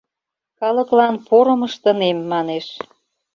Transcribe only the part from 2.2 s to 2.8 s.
манеш.